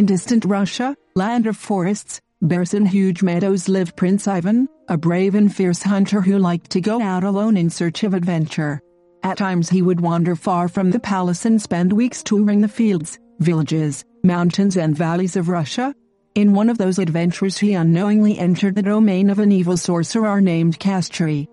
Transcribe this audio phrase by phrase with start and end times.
[0.00, 5.34] In distant Russia, land of forests, bears and huge meadows lived Prince Ivan, a brave
[5.34, 8.80] and fierce hunter who liked to go out alone in search of adventure.
[9.22, 13.18] At times he would wander far from the palace and spend weeks touring the fields,
[13.40, 15.94] villages, mountains and valleys of Russia.
[16.34, 20.80] In one of those adventures he unknowingly entered the domain of an evil sorcerer named
[20.80, 21.46] Kastri.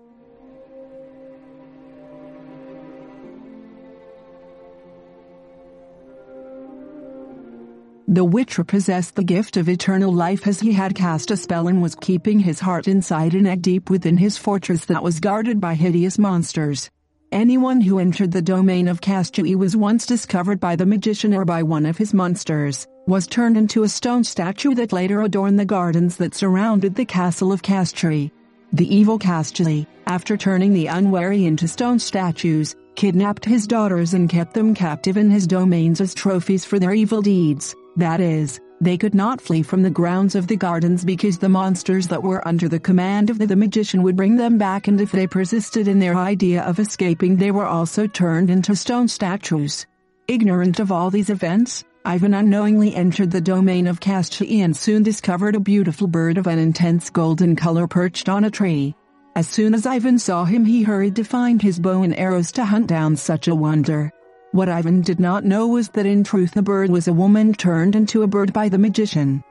[8.10, 11.82] The Witcher possessed the gift of eternal life as he had cast a spell and
[11.82, 15.74] was keeping his heart inside a neck deep within his fortress that was guarded by
[15.74, 16.88] hideous monsters.
[17.32, 21.62] Anyone who entered the domain of Kastri was once discovered by the magician or by
[21.62, 26.16] one of his monsters, was turned into a stone statue that later adorned the gardens
[26.16, 28.30] that surrounded the castle of Kastri.
[28.72, 34.54] The evil Kastri, after turning the unwary into stone statues, kidnapped his daughters and kept
[34.54, 37.76] them captive in his domains as trophies for their evil deeds.
[37.98, 42.06] That is, they could not flee from the grounds of the gardens because the monsters
[42.06, 45.10] that were under the command of the, the, magician would bring them back and if
[45.10, 49.84] they persisted in their idea of escaping they were also turned into stone statues.
[50.28, 55.56] Ignorant of all these events, Ivan unknowingly entered the domain of Kastri and soon discovered
[55.56, 58.94] a beautiful bird of an intense golden color perched on a tree.
[59.34, 62.64] As soon as Ivan saw him he hurried to find his bow and arrows to
[62.64, 64.12] hunt down such a wonder.
[64.52, 67.94] What Ivan did not know was that in truth the bird was a woman turned
[67.94, 69.44] into a bird by the magician.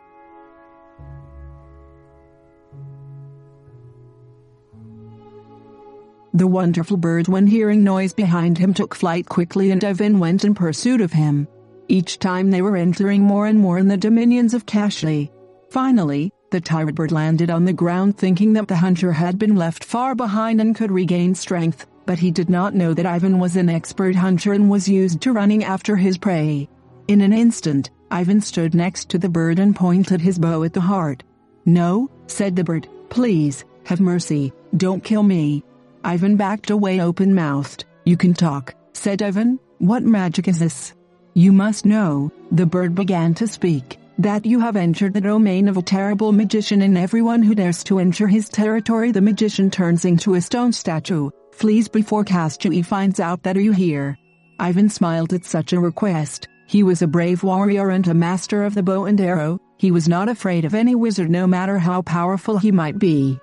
[6.34, 10.56] The wonderful bird when hearing noise behind him took flight quickly and Ivan went in
[10.56, 11.48] pursuit of him.
[11.88, 15.30] Each time they were entering more and more in the dominions of Kashli.
[15.70, 19.84] Finally, the tired bird landed on the ground thinking that the hunter had been left
[19.84, 23.70] far behind and could regain strength but he did not know that Ivan was an
[23.70, 26.68] expert hunter and was used to running after his prey.
[27.10, 30.82] In an instant, Ivan stood next to the bird and pointed his bow at the
[30.82, 31.24] heart.
[31.66, 35.64] No, said the bird, please, have mercy, don't kill me.
[36.04, 37.84] Ivan backed away open mouthed.
[38.06, 40.94] You can talk, said Ivan, what magic is this?
[41.34, 45.76] You must know, the bird began to speak, that you have entered the domain of
[45.76, 50.36] a terrible magician and everyone who dares to enter his territory the magician turns into
[50.36, 54.18] a stone statue, flees before Kastri finds out that are you here.
[54.60, 56.48] Ivan smiled at such a request.
[56.68, 59.60] He was a brave warrior and a master of the bow and arrow.
[59.78, 63.40] He was not afraid of any wizard no matter how powerful he might be.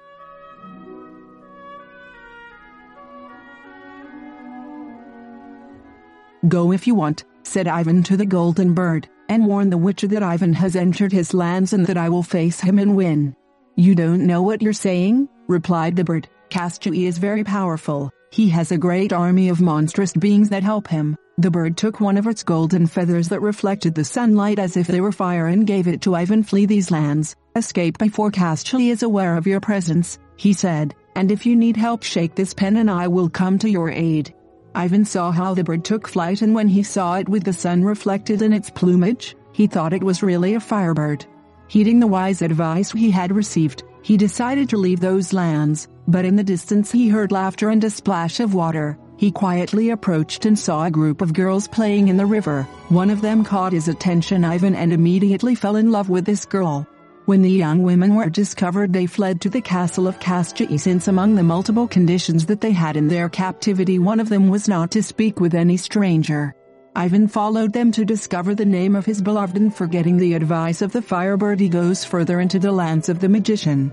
[6.47, 10.23] Go if you want, said Ivan to the golden bird, and warn the witcher that
[10.23, 13.35] Ivan has entered his lands and that I will face him and win.
[13.77, 16.29] You don't know what you're saying, replied the bird.
[16.55, 18.13] Kastri is very powerful.
[18.31, 21.17] He has a great army of monstrous beings that help him.
[21.37, 25.01] The bird took one of its golden feathers that reflected the sunlight as if they
[25.01, 26.45] were fire and gave it to Ivan.
[26.45, 31.45] Flee these lands, escape before Kastri is aware of your presence, he said, and if
[31.45, 34.33] you need help shake this pen and I will come to your aid.
[34.77, 37.83] Ivan saw how the bird took flight and when he saw it with the sun
[37.83, 41.27] reflected in its plumage, he thought it was really a firebird.
[41.67, 46.37] Heeding the wise advice he had received, he decided to leave those lands, but in
[46.37, 48.99] the distance he heard laughter and a splash of water.
[49.17, 52.65] He quietly approached and saw a group of girls playing in the river.
[52.89, 56.87] One of them caught his attention Ivan and immediately fell in love with this girl.
[57.27, 61.37] When the young women were discovered they fled to the castle of Kastri since among
[61.37, 65.03] the multiple conditions that they had in their captivity one of them was not to
[65.03, 66.55] speak with any stranger.
[66.95, 70.93] Ivan followed them to discover the name of his beloved and forgetting the advice of
[70.93, 73.93] the firebird he goes further into the lands of the magician.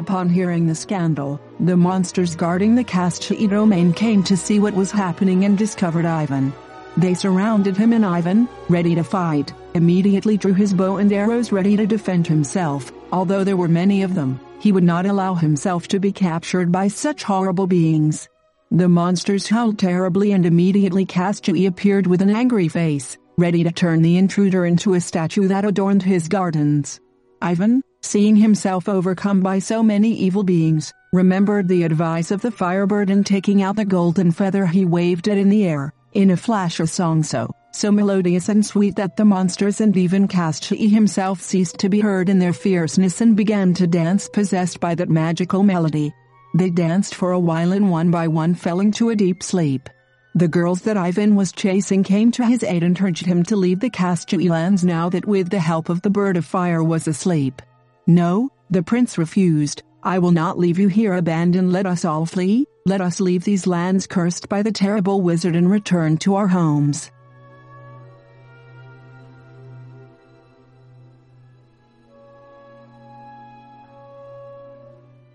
[0.00, 4.90] Upon hearing the scandal, the monsters guarding the Kastri domain came to see what was
[4.90, 6.54] happening and discovered Ivan.
[6.96, 11.76] They surrounded him and Ivan, ready to fight, immediately drew his bow and arrows ready
[11.76, 14.40] to defend himself, although there were many of them.
[14.58, 18.26] He would not allow himself to be captured by such horrible beings.
[18.70, 24.00] The monsters howled terribly and immediately Castui appeared with an angry face, ready to turn
[24.00, 27.00] the intruder into a statue that adorned his gardens.
[27.42, 33.10] Ivan, seeing himself overcome by so many evil beings, remembered the advice of the firebird
[33.10, 36.80] and taking out the golden feather he waved it in the air, in a flash
[36.80, 41.78] a song so, so melodious and sweet that the monsters and even Castui himself ceased
[41.78, 46.12] to be heard in their fierceness and began to dance possessed by that magical melody.
[46.56, 49.88] They danced for a while and one by one fell into a deep sleep.
[50.34, 53.80] The girls that Ivan was chasing came to his aid and urged him to leave
[53.80, 57.60] the Castui lands now that with the help of the bird of fire was asleep.
[58.10, 61.72] No, the prince refused, I will not leave you here abandoned.
[61.72, 65.70] Let us all flee, let us leave these lands cursed by the terrible wizard and
[65.70, 67.12] return to our homes.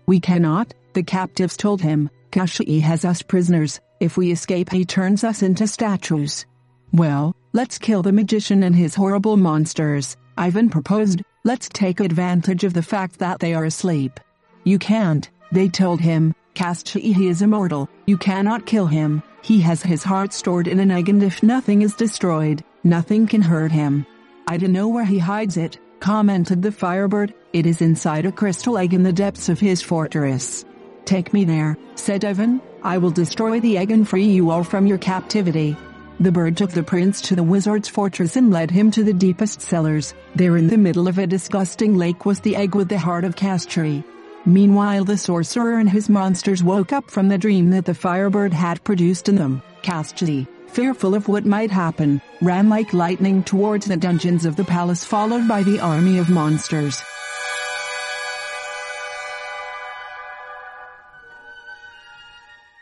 [0.04, 5.24] We cannot, the captives told him, Castui has us prisoners, if we escape he turns
[5.24, 6.44] us into statues.
[6.92, 12.74] Well, let's kill the magician and his horrible monsters, Ivan proposed, let's take advantage of
[12.74, 14.18] the fact that they are asleep.
[14.64, 19.80] You can't, they told him, Castui he is immortal, you cannot kill him, he has
[19.80, 24.04] his heart stored in an egg and if nothing is destroyed, nothing can hurt him.
[24.48, 28.76] I don't know where he hides it, commented the firebird, it is inside a crystal
[28.76, 30.64] egg in the depths of his fortress.
[31.04, 34.88] Take me there, said Ivan, I will destroy the egg and free you all from
[34.88, 35.76] your captivity.
[36.18, 39.60] The bird took the prince to the wizard's fortress and led him to the deepest
[39.60, 40.14] cellars.
[40.34, 43.36] There in the middle of a disgusting lake was the egg with the heart of
[43.36, 44.02] Castui.
[44.46, 48.82] Meanwhile the sorcerer and his monsters woke up from the dream that the firebird had
[48.82, 49.60] produced in them.
[49.82, 55.04] Castui, fearful of what might happen, ran like lightning towards the dungeons of the palace
[55.04, 57.02] followed by the army of monsters.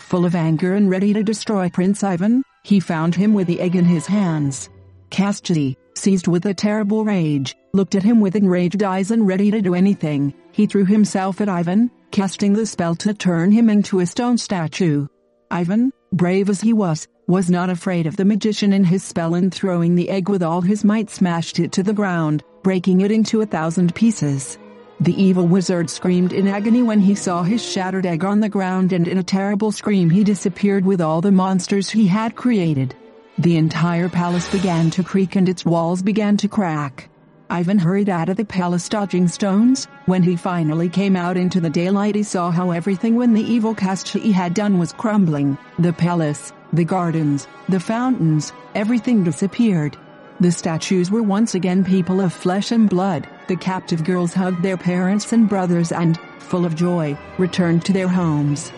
[0.00, 3.76] Full of anger and ready to destroy Prince Ivan, he found him with the egg
[3.76, 4.70] in his hands.
[5.10, 9.62] Castui, seized with a terrible rage, looked at him with enraged eyes and ready to
[9.62, 14.06] do anything, he threw himself at Ivan, casting the spell to turn him into a
[14.06, 15.06] stone statue.
[15.50, 19.52] Ivan, brave as he was, was not afraid of the magician and his spell and
[19.52, 23.42] throwing the egg with all his might smashed it to the ground, breaking it into
[23.42, 24.58] a thousand pieces.
[25.00, 28.92] The evil wizard screamed in agony when he saw his shattered egg on the ground
[28.92, 32.94] and in a terrible scream he disappeared with all the monsters he had created.
[33.38, 37.10] The entire palace began to creak and its walls began to crack.
[37.50, 39.86] Ivan hurried out of the palace dodging stones.
[40.06, 43.74] When he finally came out into the daylight he saw how everything when the evil
[43.74, 45.58] Castui had done was crumbling.
[45.78, 49.96] The palace, the gardens, the fountains, everything disappeared.
[50.40, 53.28] The statues were once again people of flesh and blood.
[53.46, 58.08] The captive girls hugged their parents and brothers and, full of joy, returned to their
[58.08, 58.72] homes.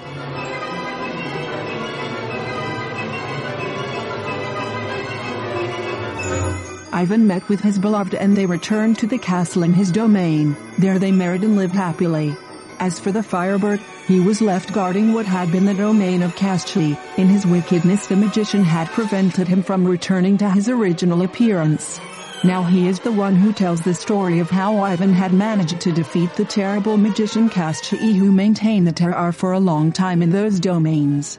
[6.92, 10.56] Ivan met with his beloved and they returned to the castle in his domain.
[10.78, 12.34] There they married and lived happily.
[12.80, 16.98] As for the firebird, he was left guarding what had been the domain of Castui.
[17.18, 22.00] In his wickedness the magician had prevented him from returning to his original appearance.
[22.44, 25.90] Now he is the one who tells the story of how Ivan had managed to
[25.90, 30.60] defeat the terrible magician Castui who maintained the terror for a long time in those
[30.60, 31.38] domains.